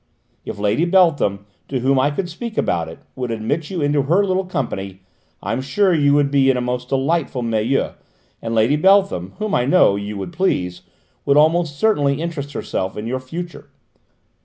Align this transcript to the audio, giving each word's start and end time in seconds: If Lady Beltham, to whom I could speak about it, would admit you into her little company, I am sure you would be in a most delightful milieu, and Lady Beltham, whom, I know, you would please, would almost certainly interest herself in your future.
If 0.45 0.57
Lady 0.57 0.85
Beltham, 0.85 1.45
to 1.67 1.81
whom 1.81 1.99
I 1.99 2.09
could 2.09 2.27
speak 2.27 2.57
about 2.57 2.89
it, 2.89 3.01
would 3.15 3.29
admit 3.29 3.69
you 3.69 3.83
into 3.83 4.01
her 4.01 4.25
little 4.25 4.45
company, 4.47 5.03
I 5.43 5.53
am 5.53 5.61
sure 5.61 5.93
you 5.93 6.15
would 6.15 6.31
be 6.31 6.49
in 6.49 6.57
a 6.57 6.59
most 6.59 6.89
delightful 6.89 7.43
milieu, 7.43 7.91
and 8.41 8.55
Lady 8.55 8.77
Beltham, 8.77 9.33
whom, 9.37 9.53
I 9.53 9.65
know, 9.65 9.95
you 9.95 10.17
would 10.17 10.33
please, 10.33 10.81
would 11.23 11.37
almost 11.37 11.77
certainly 11.77 12.19
interest 12.19 12.53
herself 12.53 12.97
in 12.97 13.05
your 13.05 13.19
future. 13.19 13.69